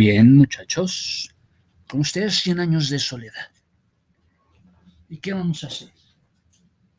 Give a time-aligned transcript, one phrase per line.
[0.00, 1.30] bien, muchachos.
[1.86, 3.50] Con ustedes 100 años de soledad.
[5.10, 5.90] ¿Y qué vamos a hacer?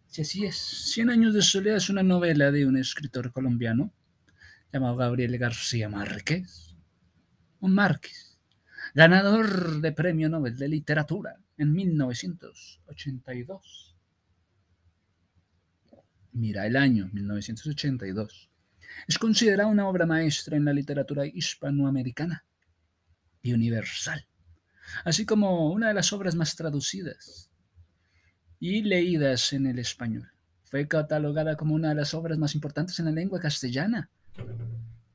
[0.06, 3.92] Si así es, 100 años de soledad es una novela de un escritor colombiano
[4.72, 6.76] llamado Gabriel García Márquez.
[7.60, 8.38] Un Márquez,
[8.94, 13.96] ganador de Premio Nobel de Literatura en 1982.
[16.34, 18.52] Mira el año 1982.
[19.08, 22.46] Es considerada una obra maestra en la literatura hispanoamericana
[23.42, 24.28] y universal,
[25.06, 27.52] así como una de las obras más traducidas
[28.60, 30.32] y leídas en el español.
[30.64, 34.10] Fue catalogada como una de las obras más importantes en la lengua castellana.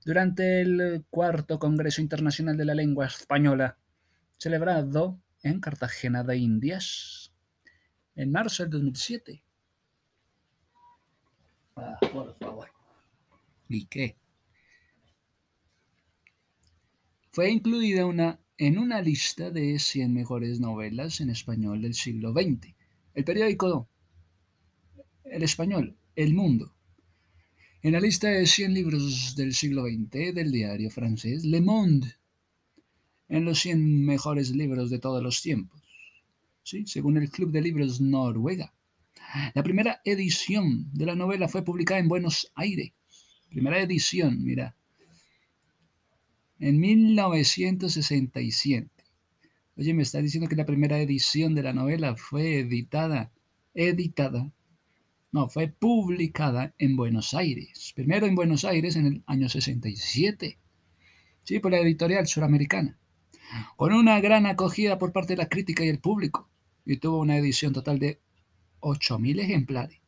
[0.04, 3.78] Durante el cuarto Congreso Internacional de la Lengua Española,
[4.36, 7.32] celebrado en Cartagena de Indias
[8.14, 9.42] en marzo del 2007.
[11.76, 12.68] Ah, por favor.
[13.68, 14.16] ¿Y qué?
[17.36, 18.00] Fue incluida
[18.56, 22.74] en una lista de 100 mejores novelas en español del siglo XX.
[23.12, 23.90] El periódico
[25.22, 26.74] El Español, El Mundo.
[27.82, 32.14] En la lista de 100 libros del siglo XX del diario francés Le Monde.
[33.28, 35.82] En los 100 mejores libros de todos los tiempos.
[36.62, 36.86] ¿Sí?
[36.86, 38.72] Según el Club de Libros Noruega.
[39.54, 42.92] La primera edición de la novela fue publicada en Buenos Aires
[43.50, 44.74] Primera edición, mira.
[46.58, 48.88] En 1967.
[49.76, 53.30] Oye, me está diciendo que la primera edición de la novela fue editada,
[53.74, 54.50] editada,
[55.36, 57.92] no, fue publicada en Buenos Aires.
[57.94, 60.58] Primero en Buenos Aires en el año 67.
[61.44, 62.96] Sí, por la editorial suramericana.
[63.76, 66.48] Con una gran acogida por parte de la crítica y el público.
[66.86, 68.18] Y tuvo una edición total de
[68.80, 70.00] 8.000 ejemplares.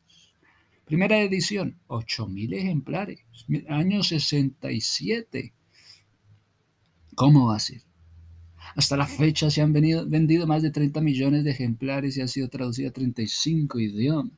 [0.85, 3.19] Primera edición, 8.000 ejemplares,
[3.67, 5.53] año 67.
[7.15, 7.81] ¿Cómo va a ser?
[8.75, 12.49] Hasta la fecha se han vendido más de 30 millones de ejemplares y ha sido
[12.49, 14.33] traducida a 35 idiomas.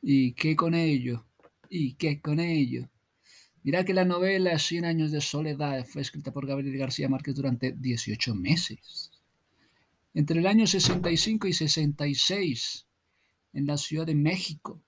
[0.00, 1.26] ¿Y qué con ello?
[1.68, 2.88] ¿Y qué con ello?
[3.62, 7.72] Mira que la novela Cien años de soledad fue escrita por Gabriel García Márquez durante
[7.72, 9.10] 18 meses
[10.14, 12.86] entre el año 65 y 66
[13.52, 14.82] en la Ciudad de México.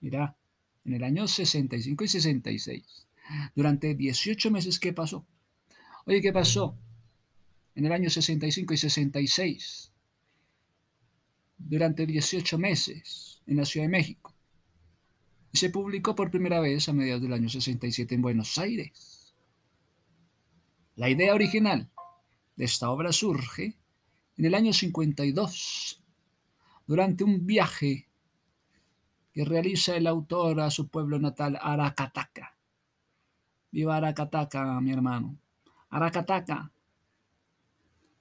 [0.00, 0.36] Mira,
[0.86, 3.08] en el año 65 y 66,
[3.56, 5.26] durante 18 meses, ¿qué pasó?
[6.06, 6.78] Oye, ¿qué pasó?
[7.74, 9.92] En el año 65 y 66,
[11.58, 14.32] durante 18 meses en la Ciudad de México.
[15.52, 19.34] Y se publicó por primera vez a mediados del año 67 en Buenos Aires.
[20.94, 21.90] La idea original
[22.54, 23.76] de esta obra surge
[24.36, 26.00] en el año 52,
[26.86, 28.06] durante un viaje
[29.36, 32.56] que realiza el autor a su pueblo natal, Aracataca.
[33.70, 35.36] Viva Aracataca, mi hermano.
[35.90, 36.72] Aracataca,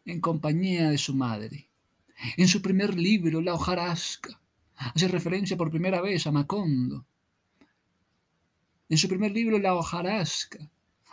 [0.03, 1.69] en compañía de su madre.
[2.35, 4.41] En su primer libro, La hojarasca,
[4.75, 7.05] hace referencia por primera vez a Macondo.
[8.89, 10.69] En su primer libro, La hojarasca,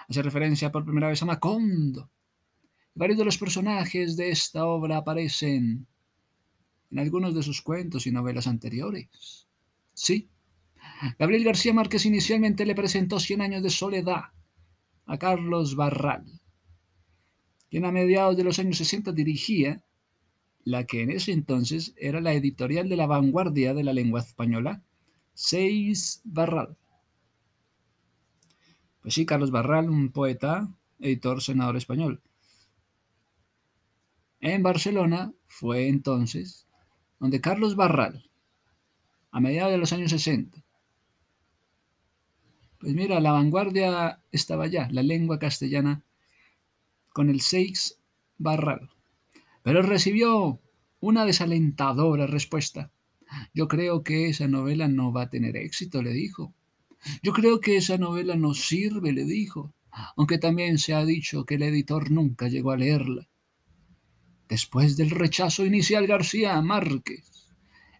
[0.08, 2.10] hace referencia por primera vez a Macondo.
[2.96, 5.86] Varios de los personajes de esta obra aparecen
[6.90, 9.46] en algunos de sus cuentos y novelas anteriores.
[9.94, 10.30] Sí,
[11.18, 14.32] Gabriel García Márquez inicialmente le presentó Cien años de soledad
[15.06, 16.24] a Carlos Barral,
[17.70, 19.84] quien a mediados de los años 60 dirigía
[20.64, 24.82] la que en ese entonces era la editorial de la vanguardia de la lengua española,
[25.34, 26.76] Seis Barral.
[29.00, 32.22] Pues sí, Carlos Barral, un poeta, editor, senador español.
[34.38, 36.68] En Barcelona fue entonces
[37.18, 38.30] donde Carlos Barral,
[39.32, 40.62] a mediados de los años 60,
[42.82, 46.04] pues mira, la vanguardia estaba ya, la lengua castellana,
[47.12, 47.96] con el Seix
[48.38, 48.90] Barral.
[49.62, 50.60] Pero recibió
[50.98, 52.90] una desalentadora respuesta.
[53.54, 56.54] Yo creo que esa novela no va a tener éxito, le dijo.
[57.22, 59.72] Yo creo que esa novela no sirve, le dijo,
[60.16, 63.28] aunque también se ha dicho que el editor nunca llegó a leerla.
[64.48, 67.41] Después del rechazo inicial, García Márquez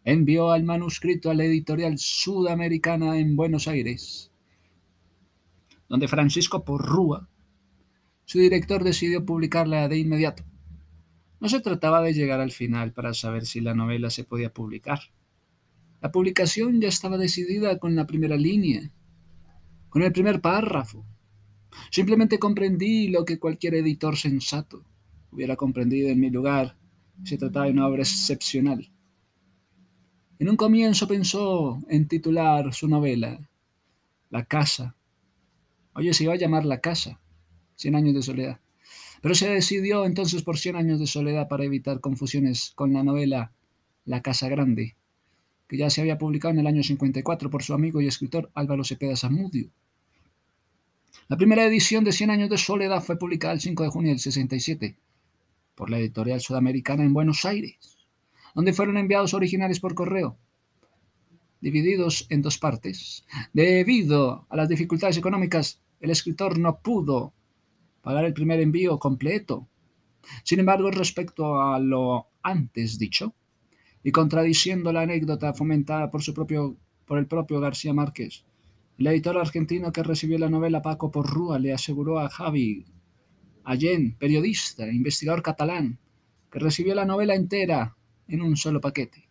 [0.05, 4.31] envió el manuscrito a la editorial sudamericana en Buenos Aires,
[5.89, 7.29] donde Francisco Porrúa,
[8.25, 10.45] su director, decidió publicarla de inmediato.
[11.41, 15.01] No se trataba de llegar al final para saber si la novela se podía publicar.
[16.01, 18.91] La publicación ya estaba decidida con la primera línea,
[19.89, 21.05] con el primer párrafo.
[21.91, 24.85] Simplemente comprendí lo que cualquier editor sensato
[25.31, 26.77] hubiera comprendido en mi lugar
[27.25, 28.92] se trataba de una obra excepcional.
[30.39, 33.49] En un comienzo pensó en titular su novela
[34.31, 34.97] La casa
[35.95, 37.21] Oye, se iba a llamar La Casa,
[37.77, 38.61] Cien años de soledad.
[39.21, 43.53] Pero se decidió entonces por Cien años de soledad para evitar confusiones con la novela
[44.05, 44.97] La Casa Grande,
[45.69, 48.85] que ya se había publicado en el año 54 por su amigo y escritor Álvaro
[48.85, 49.71] Cepeda Zamudio.
[51.29, 54.21] La primera edición de Cien años de soledad fue publicada el 5 de junio del
[54.21, 54.97] 67
[55.75, 57.77] por la editorial sudamericana en Buenos Aires,
[58.55, 60.39] donde fueron enviados originales por correo
[61.63, 63.25] divididos en dos partes.
[63.55, 67.33] Debido a las dificultades económicas, el escritor no pudo
[68.03, 69.69] pagar el primer envío completo.
[70.43, 73.35] Sin embargo, respecto a lo antes dicho,
[74.03, 76.77] y contradiciendo la anécdota fomentada por, su propio,
[77.07, 78.45] por el propio García Márquez,
[78.99, 82.85] el editor argentino que recibió la novela Paco Porrúa le aseguró a Javi
[83.63, 86.01] Allen, periodista e investigador catalán,
[86.51, 87.97] que recibió la novela entera
[88.29, 89.29] en un solo paquete.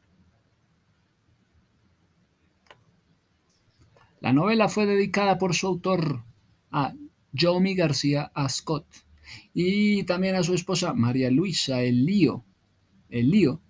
[4.22, 6.24] La novela fue dedicada por su autor
[6.72, 6.94] a
[7.36, 8.86] Jomi García Ascot
[9.54, 12.46] y también a su esposa María Luisa El Lío.
[13.10, 13.62] El Lío.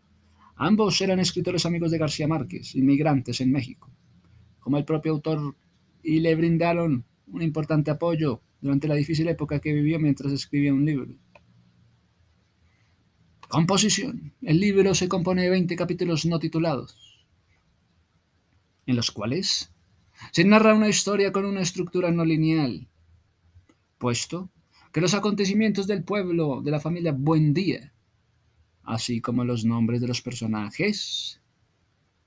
[0.56, 3.90] Ambos eran escritores amigos de García Márquez, inmigrantes en México,
[4.60, 5.56] como el propio autor,
[6.04, 10.86] y le brindaron un importante apoyo durante la difícil época que vivió mientras escribía un
[10.86, 11.16] libro.
[13.52, 14.32] Composición.
[14.42, 16.96] El libro se compone de 20 capítulos no titulados,
[18.86, 19.74] en los cuales
[20.32, 22.88] se narra una historia con una estructura no lineal,
[23.98, 24.50] puesto
[24.94, 27.92] que los acontecimientos del pueblo de la familia Buendía,
[28.84, 31.42] así como los nombres de los personajes,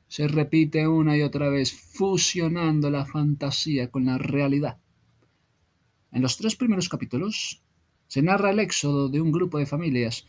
[0.09, 4.77] se repite una y otra vez, fusionando la fantasía con la realidad.
[6.13, 7.63] En los tres primeros capítulos
[8.09, 10.27] se narra el éxodo de un grupo de familias,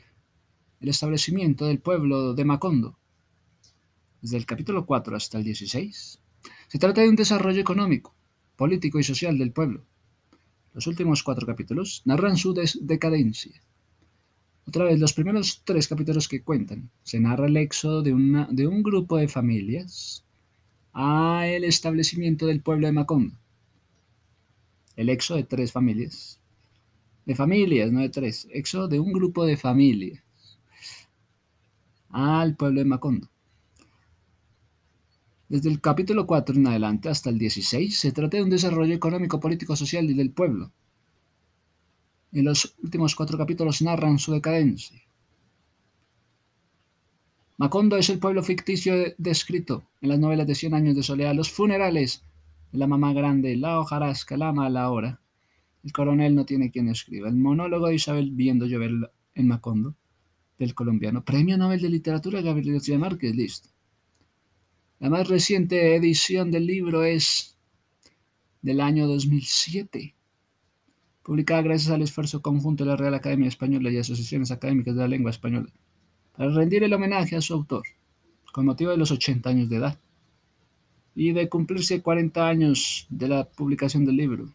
[0.79, 2.97] el establecimiento del pueblo de Macondo.
[4.21, 6.19] Desde el capítulo 4 hasta el 16
[6.67, 8.15] se trata de un desarrollo económico,
[8.55, 9.85] político y social del pueblo.
[10.73, 13.61] Los últimos cuatro capítulos narran su decadencia.
[14.67, 19.17] Otra vez, los primeros tres capítulos que cuentan, se narra el éxodo de, un grupo
[19.17, 20.25] de familias
[20.91, 23.37] a el establecimiento del pueblo de Macondo.
[24.95, 26.41] El éxodo de tres familias.
[27.25, 28.47] De familias, no de tres.
[28.51, 30.24] Éxodo de un grupo de familias
[32.15, 33.27] al pueblo de Macondo.
[35.49, 39.41] Desde el capítulo 4 en adelante hasta el 16 se trata de un desarrollo económico,
[39.41, 40.71] político, social y del pueblo.
[42.31, 45.01] En los últimos cuatro capítulos narran su decadencia.
[47.57, 51.51] Macondo es el pueblo ficticio descrito en las novelas de Cien años de soledad, los
[51.51, 52.23] funerales
[52.71, 55.19] de la mamá grande, la hojarasca, la mala hora.
[55.83, 57.27] El coronel no tiene quien escriba.
[57.27, 58.91] El monólogo de Isabel viendo llover
[59.35, 59.95] en Macondo,
[60.57, 61.23] del colombiano.
[61.23, 63.69] Premio Nobel de Literatura Gabriel García Márquez, listo.
[64.99, 67.57] La más reciente edición del libro es
[68.61, 70.15] del año 2007,
[71.21, 75.07] publicada gracias al esfuerzo conjunto de la Real Academia Española y asociaciones académicas de la
[75.07, 75.69] lengua española,
[76.35, 77.83] para rendir el homenaje a su autor,
[78.51, 79.99] con motivo de los 80 años de edad
[81.13, 84.49] y de cumplirse 40 años de la publicación del libro.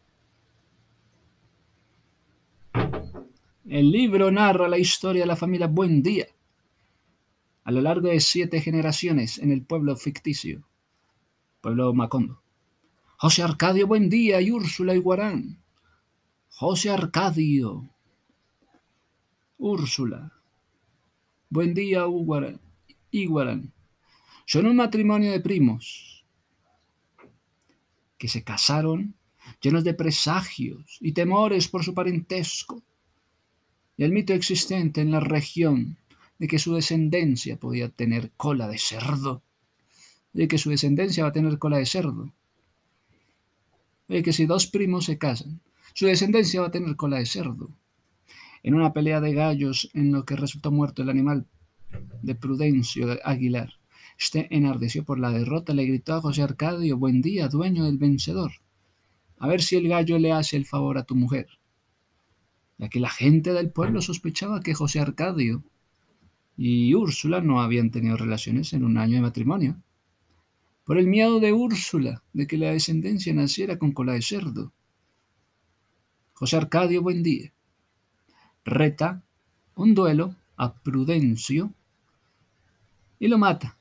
[3.68, 6.26] El libro narra la historia de la familia Buendía,
[7.64, 10.66] a lo largo de siete generaciones en el pueblo ficticio,
[11.60, 12.42] pueblo Macondo.
[13.18, 15.62] José Arcadio Buendía y Úrsula Iguarán.
[16.48, 17.90] José Arcadio.
[19.58, 20.32] Úrsula.
[21.50, 22.04] Buendía
[23.10, 23.72] Iguarán.
[24.46, 26.24] Son un matrimonio de primos
[28.16, 29.14] que se casaron
[29.60, 32.82] llenos de presagios y temores por su parentesco
[34.00, 35.98] y el mito existente en la región
[36.38, 39.42] de que su descendencia podía tener cola de cerdo,
[40.32, 42.32] de que su descendencia va a tener cola de cerdo,
[44.08, 45.60] de que si dos primos se casan,
[45.92, 47.68] su descendencia va a tener cola de cerdo.
[48.62, 51.44] En una pelea de gallos en lo que resultó muerto el animal
[52.22, 53.74] de Prudencio de Aguilar,
[54.18, 58.52] este enardeció por la derrota, le gritó a José Arcadio, buen día, dueño del vencedor,
[59.36, 61.59] a ver si el gallo le hace el favor a tu mujer,
[62.80, 65.62] ya que la gente del pueblo sospechaba que José Arcadio
[66.56, 69.76] y Úrsula no habían tenido relaciones en un año de matrimonio.
[70.84, 74.72] Por el miedo de Úrsula de que la descendencia naciera con cola de cerdo.
[76.32, 77.52] José Arcadio Buendía
[78.64, 79.22] reta
[79.74, 81.74] un duelo a Prudencio
[83.18, 83.76] y lo mata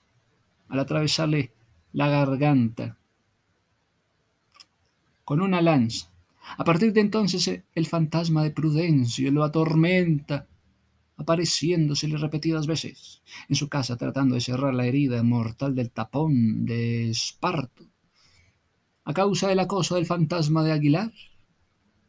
[0.68, 1.54] al atravesarle
[1.94, 2.98] la garganta
[5.24, 6.09] con una lanza.
[6.58, 10.48] A partir de entonces el fantasma de Prudencio lo atormenta
[11.20, 17.10] apareciéndosele repetidas veces en su casa tratando de cerrar la herida mortal del tapón de
[17.10, 17.84] esparto.
[19.04, 21.12] A causa del acoso del fantasma de Aguilar,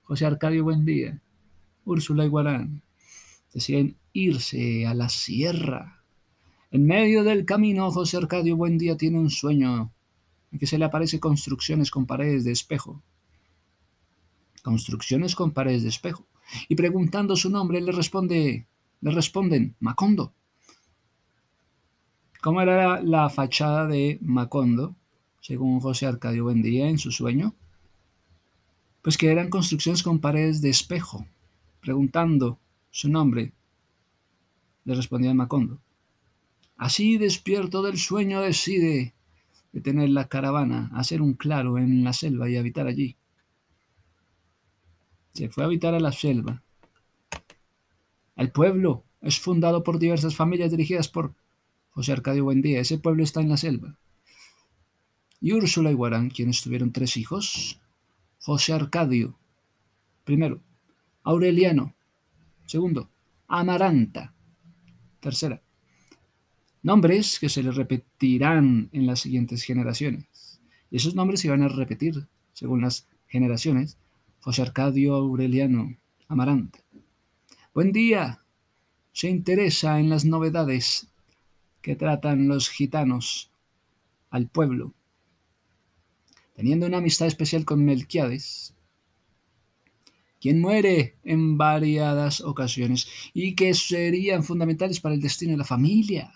[0.03, 1.21] José Arcadio Buendía,
[1.85, 2.83] Úrsula Iguarán,
[3.53, 6.05] deciden irse a la sierra.
[6.71, 9.93] En medio del camino, José Arcadio Buendía tiene un sueño
[10.53, 13.03] en que se le aparece construcciones con paredes de espejo.
[14.63, 16.27] Construcciones con paredes de espejo.
[16.69, 18.67] Y preguntando su nombre, le responde,
[19.01, 20.33] le responden, Macondo.
[22.41, 24.97] ¿Cómo era la fachada de Macondo,
[25.41, 27.55] según José Arcadio Buendía en su sueño?
[29.03, 31.27] Pues que eran construcciones con paredes de espejo.
[31.81, 32.59] Preguntando
[32.91, 33.53] su nombre,
[34.85, 35.81] le respondía Macondo.
[36.77, 39.15] Así despierto del sueño decide
[39.73, 43.17] detener la caravana, hacer un claro en la selva y habitar allí.
[45.33, 46.63] Se fue a habitar a la selva.
[48.37, 51.35] El pueblo es fundado por diversas familias dirigidas por
[51.91, 52.81] José Arcadio Buendía.
[52.81, 53.97] Ese pueblo está en la selva.
[55.41, 57.81] Y Úrsula y Guarán, quienes tuvieron tres hijos.
[58.41, 59.39] José Arcadio,
[60.25, 60.61] primero.
[61.23, 61.95] Aureliano,
[62.67, 63.11] segundo.
[63.47, 64.33] Amaranta,
[65.21, 65.61] tercera.
[66.83, 70.61] Nombres que se le repetirán en las siguientes generaciones.
[70.91, 73.99] Y esos nombres se van a repetir según las generaciones.
[74.43, 76.79] José Arcadio Aureliano Amaranta.
[77.75, 78.41] Buen día.
[79.13, 81.09] Se interesa en las novedades
[81.83, 83.51] que tratan los gitanos
[84.31, 84.95] al pueblo,
[86.55, 88.73] teniendo una amistad especial con Melquiades,
[90.41, 96.33] quien muere en variadas ocasiones y que serían fundamentales para el destino de la familia,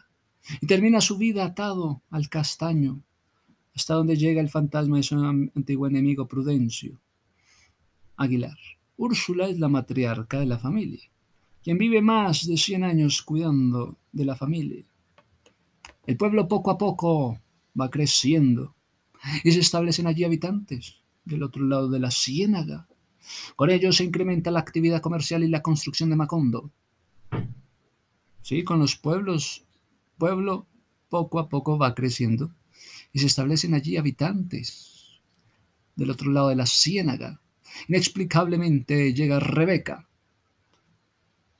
[0.61, 3.01] y termina su vida atado al castaño,
[3.75, 7.01] hasta donde llega el fantasma de su antiguo enemigo Prudencio
[8.17, 8.59] Aguilar.
[8.97, 11.03] Úrsula es la matriarca de la familia,
[11.63, 14.85] quien vive más de 100 años cuidando de la familia.
[16.07, 17.41] El pueblo poco a poco
[17.79, 18.75] va creciendo
[19.43, 22.87] y se establecen allí habitantes del otro lado de la ciénaga.
[23.57, 26.71] Con ello se incrementa la actividad comercial y la construcción de Macondo.
[28.43, 29.65] Sí, con los pueblos,
[30.19, 30.67] pueblo
[31.09, 32.55] poco a poco va creciendo
[33.13, 35.21] y se establecen allí habitantes
[35.97, 37.41] del otro lado de la ciénaga.
[37.89, 40.09] Inexplicablemente llega Rebeca,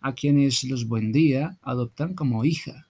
[0.01, 2.89] a quienes los Buen Día adoptan como hija.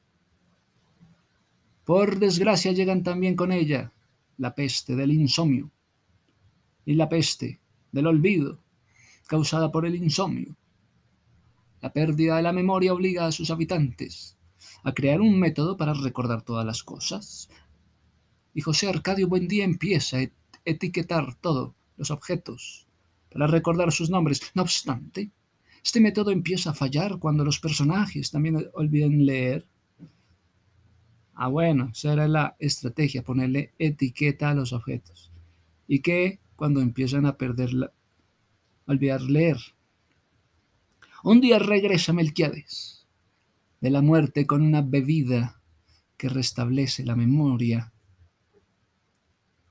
[1.85, 3.93] Por desgracia llegan también con ella
[4.37, 5.71] la peste del insomnio
[6.85, 7.61] y la peste
[7.93, 8.59] del olvido
[9.27, 10.57] causada por el insomnio.
[11.81, 14.37] La pérdida de la memoria obliga a sus habitantes
[14.83, 17.49] a crear un método para recordar todas las cosas.
[18.55, 20.31] Y José Arcadio Buendía empieza a
[20.65, 22.87] etiquetar todos los objetos
[23.35, 24.41] para recordar sus nombres.
[24.55, 25.31] No obstante,
[25.85, 29.67] este método empieza a fallar cuando los personajes también olviden leer
[31.37, 35.33] Ah, bueno, esa era la estrategia, ponerle etiqueta a los objetos.
[35.89, 39.59] Y que cuando empiezan a perder, a olvidar leer.
[41.25, 43.09] Un día regresa Melquiades
[43.81, 45.61] de la muerte con una bebida
[46.17, 47.93] que restablece la memoria.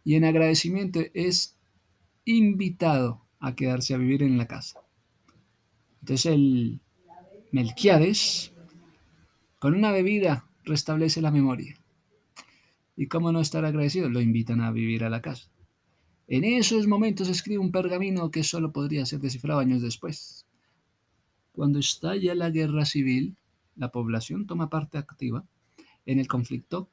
[0.04, 1.58] Y en agradecimiento es
[2.26, 4.80] invitado a quedarse a vivir en la casa.
[6.00, 6.80] Entonces el
[7.52, 8.54] Melquiades,
[9.60, 11.76] con una bebida restablece la memoria.
[12.96, 14.10] ¿Y cómo no estar agradecido?
[14.10, 15.50] Lo invitan a vivir a la casa.
[16.28, 20.46] En esos momentos escribe un pergamino que solo podría ser descifrado años después.
[21.52, 23.36] Cuando estalla la guerra civil,
[23.76, 25.44] la población toma parte activa
[26.06, 26.90] en el conflicto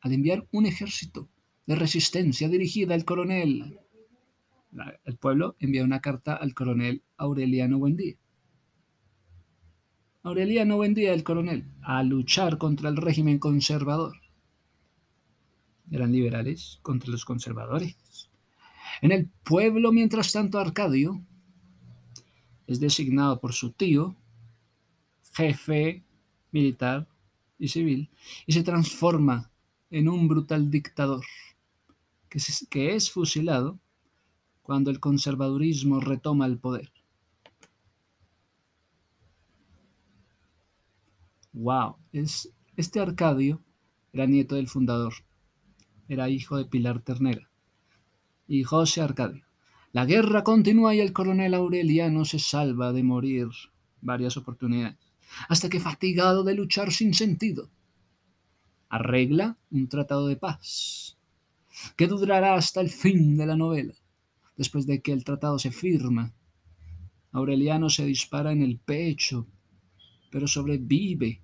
[0.00, 1.28] al enviar un ejército
[1.66, 3.79] de resistencia dirigida al coronel.
[5.04, 8.16] El pueblo envía una carta al coronel Aureliano Buendía
[10.22, 14.18] Aureliano vendía el coronel a luchar contra el régimen conservador.
[15.90, 17.96] Eran liberales contra los conservadores.
[19.00, 21.24] En el pueblo, mientras tanto, Arcadio
[22.66, 24.14] es designado por su tío,
[25.32, 26.04] jefe
[26.52, 27.08] militar
[27.58, 28.10] y civil,
[28.46, 29.50] y se transforma
[29.90, 31.24] en un brutal dictador,
[32.28, 33.80] que es fusilado
[34.70, 36.92] cuando el conservadurismo retoma el poder.
[41.52, 43.64] Wow, es, este Arcadio
[44.12, 45.12] era nieto del fundador,
[46.06, 47.50] era hijo de Pilar Ternera
[48.46, 49.44] y José Arcadio.
[49.90, 53.48] La guerra continúa y el coronel Aureliano se salva de morir
[54.00, 54.98] varias oportunidades,
[55.48, 57.70] hasta que fatigado de luchar sin sentido,
[58.88, 61.18] arregla un tratado de paz,
[61.96, 63.94] que durará hasta el fin de la novela.
[64.60, 66.34] Después de que el tratado se firma,
[67.32, 69.46] Aureliano se dispara en el pecho
[70.30, 71.40] pero sobrevive.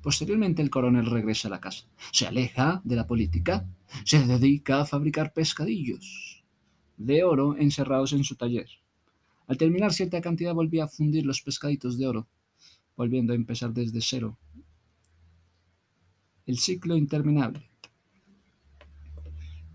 [0.00, 3.68] Posteriormente el coronel regresa a la casa, se aleja de la política,
[4.06, 6.42] se dedica a fabricar pescadillos.
[6.96, 8.70] de oro encerrados en su taller.
[9.46, 12.26] Al terminar cierta cantidad volvía a fundir los pescaditos de oro,
[12.96, 14.38] volviendo a empezar desde cero.
[16.46, 17.71] El ciclo interminable.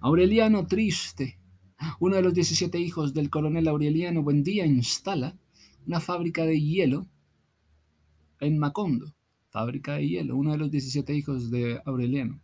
[0.07, 1.37] Aureliano Triste,
[1.99, 5.37] uno de los 17 hijos del coronel Aureliano Buendía, instala
[5.85, 7.09] una fábrica de hielo
[8.39, 9.13] en Macondo,
[9.49, 12.39] fábrica de hielo, uno de los 17 hijos de Aureliano.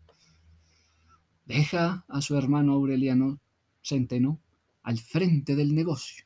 [1.46, 3.39] Deja a su hermano Aureliano
[3.82, 4.41] Centeno
[4.82, 6.25] al frente del negocio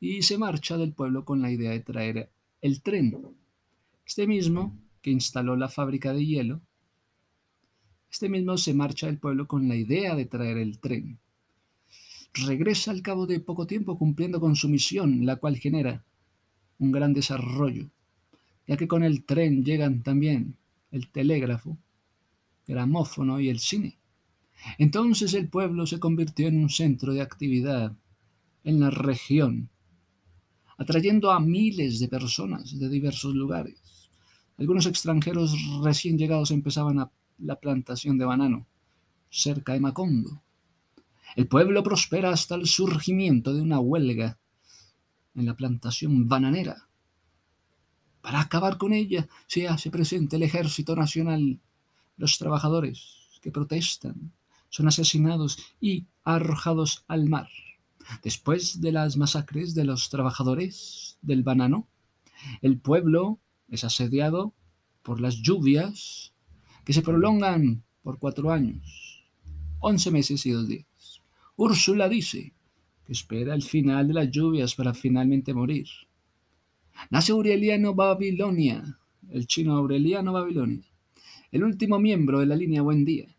[0.00, 3.16] y se marcha del pueblo con la idea de traer el tren.
[4.04, 6.62] Este mismo, que instaló la fábrica de hielo,
[8.14, 11.18] este mismo se marcha del pueblo con la idea de traer el tren.
[12.32, 16.04] Regresa al cabo de poco tiempo cumpliendo con su misión, la cual genera
[16.78, 17.90] un gran desarrollo,
[18.68, 20.54] ya que con el tren llegan también
[20.92, 21.76] el telégrafo,
[22.68, 23.98] gramófono y el cine.
[24.78, 27.96] Entonces el pueblo se convirtió en un centro de actividad
[28.62, 29.70] en la región,
[30.78, 33.82] atrayendo a miles de personas de diversos lugares.
[34.56, 35.52] Algunos extranjeros
[35.82, 38.66] recién llegados empezaban a la plantación de banano
[39.34, 40.42] cerca de Macondo.
[41.34, 44.38] El pueblo prospera hasta el surgimiento de una huelga
[45.34, 46.88] en la plantación bananera.
[48.20, 51.58] Para acabar con ella se hace presente el ejército nacional.
[52.16, 54.32] Los trabajadores que protestan
[54.68, 57.48] son asesinados y arrojados al mar.
[58.22, 61.88] Después de las masacres de los trabajadores del banano,
[62.62, 64.54] el pueblo es asediado
[65.02, 66.33] por las lluvias
[66.84, 69.24] que se prolongan por cuatro años,
[69.80, 71.22] once meses y dos días.
[71.56, 72.52] Úrsula dice
[73.06, 75.86] que espera el final de las lluvias para finalmente morir.
[77.10, 78.98] Nace Aureliano Babilonia,
[79.30, 80.84] el chino Aureliano Babilonia,
[81.50, 83.34] el último miembro de la línea Buen Día.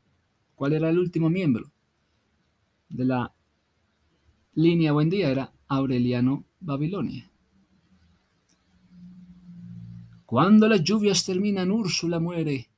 [0.56, 1.72] ¿Cuál era el último miembro
[2.90, 3.34] de la
[4.54, 5.30] línea Buen Día?
[5.30, 7.30] Era Aureliano Babilonia.
[10.26, 12.70] Cuando las lluvias terminan, Úrsula muere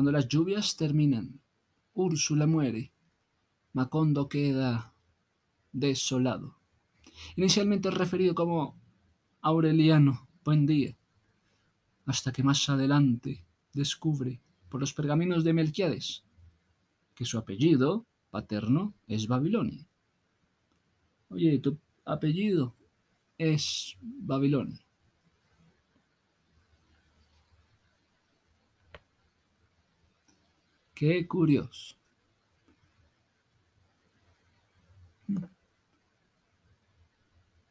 [0.00, 1.42] cuando las lluvias terminan,
[1.92, 2.90] Úrsula muere,
[3.74, 4.94] Macondo queda
[5.72, 6.56] desolado.
[7.36, 8.80] Inicialmente referido como
[9.42, 10.96] Aureliano, buen día,
[12.06, 16.24] hasta que más adelante descubre por los pergaminos de Melquiades
[17.14, 19.86] que su apellido paterno es Babilonia.
[21.28, 22.74] Oye, tu apellido
[23.36, 24.80] es Babilonia.
[31.00, 31.96] Qué curioso.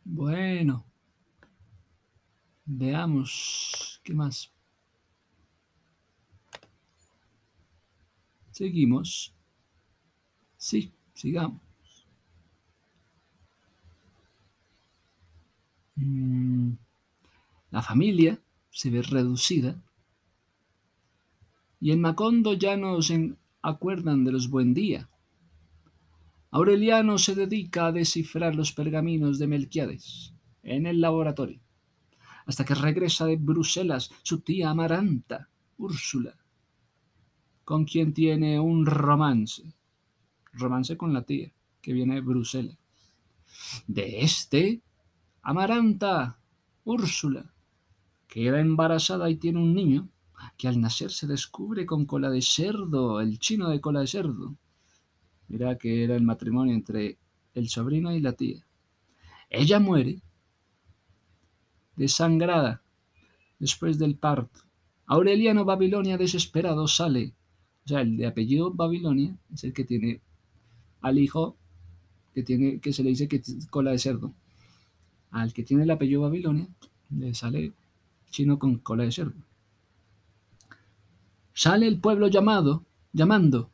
[0.03, 0.83] Bueno,
[2.65, 4.51] veamos qué más.
[8.51, 9.31] Seguimos.
[10.57, 11.61] Sí, sigamos.
[15.95, 16.71] Mm,
[17.71, 18.39] la familia
[18.71, 19.75] se ve reducida
[21.79, 25.09] y en Macondo ya no se acuerdan de los buen día.
[26.51, 31.59] Aureliano se dedica a descifrar los pergaminos de Melquiades en el laboratorio,
[32.45, 36.35] hasta que regresa de Bruselas su tía Amaranta, Úrsula,
[37.63, 39.63] con quien tiene un romance,
[40.53, 42.77] romance con la tía, que viene de Bruselas.
[43.87, 44.81] De este,
[45.43, 46.39] Amaranta,
[46.83, 47.53] Úrsula,
[48.27, 50.09] queda embarazada y tiene un niño,
[50.57, 54.55] que al nacer se descubre con cola de cerdo, el chino de cola de cerdo.
[55.47, 57.17] Mira que era el matrimonio entre
[57.53, 58.65] el sobrino y la tía.
[59.49, 60.21] Ella muere
[61.95, 62.81] desangrada
[63.57, 64.61] después del parto.
[65.05, 67.33] Aureliano Babilonia desesperado sale.
[67.85, 70.21] O sea, el de apellido Babilonia es el que tiene
[71.01, 71.57] al hijo
[72.33, 74.33] que tiene que se le dice que cola de cerdo.
[75.31, 76.67] Al que tiene el apellido Babilonia
[77.09, 77.73] le sale
[78.29, 79.48] chino con cola de cerdo.
[81.61, 83.69] Sale el pueblo llamado, llamando,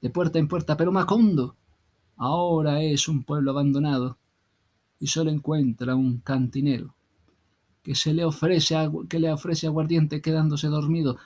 [0.00, 1.54] de puerta en puerta, pero Macondo
[2.16, 4.18] ahora es un pueblo abandonado
[4.98, 6.96] y solo encuentra un cantinero
[7.84, 8.74] que se le ofrece
[9.08, 11.16] que le ofrece aguardiente quedándose dormido.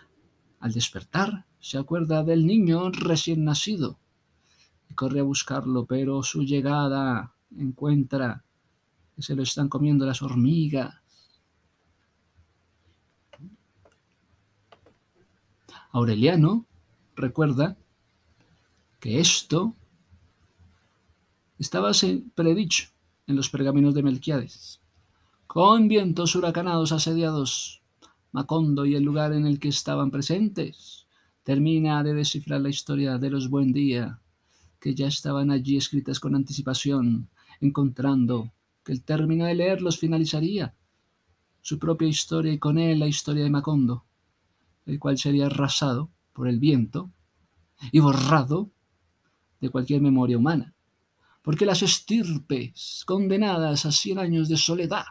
[0.60, 3.98] Al despertar se acuerda del niño recién nacido
[4.90, 8.44] y corre a buscarlo, pero su llegada encuentra
[9.14, 11.05] que se lo están comiendo las hormigas
[15.96, 16.66] Aureliano
[17.14, 17.74] recuerda
[19.00, 19.74] que esto
[21.58, 21.92] estaba
[22.34, 22.88] predicho
[23.26, 24.82] en los pergaminos de Melquiades.
[25.46, 27.80] Con vientos huracanados asediados,
[28.30, 31.06] Macondo y el lugar en el que estaban presentes,
[31.44, 34.20] termina de descifrar la historia de los buen día,
[34.78, 37.30] que ya estaban allí escritas con anticipación,
[37.62, 38.52] encontrando
[38.84, 40.74] que el término de leerlos finalizaría
[41.62, 44.04] su propia historia y con él la historia de Macondo,
[44.86, 47.10] el cual sería arrasado por el viento
[47.92, 48.70] y borrado
[49.60, 50.74] de cualquier memoria humana,
[51.42, 55.06] porque las estirpes condenadas a cien años de soledad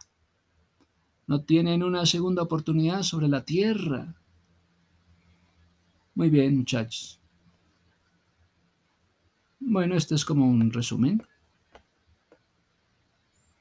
[1.27, 4.15] no tienen una segunda oportunidad sobre la tierra.
[6.13, 7.19] Muy bien, muchachos.
[9.59, 11.25] Bueno, este es como un resumen.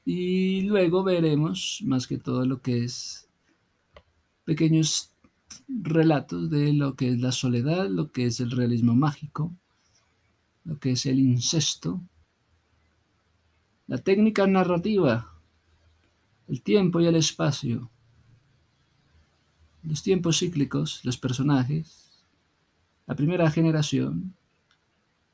[0.05, 3.31] Y luego veremos más que todo lo que es
[4.45, 5.14] pequeños
[5.69, 9.55] relatos de lo que es la soledad, lo que es el realismo mágico,
[10.65, 12.01] lo que es el incesto,
[13.87, 15.33] la técnica narrativa,
[16.49, 17.91] el tiempo y el espacio,
[19.83, 22.25] los tiempos cíclicos, los personajes,
[23.07, 24.35] la primera generación,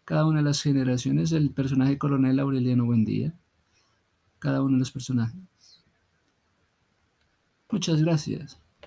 [0.05, 3.33] cada una de las generaciones, el personaje coronel Aureliano Buendía,
[4.41, 5.41] cada uno de los personajes.
[7.71, 8.59] Muchas gracias.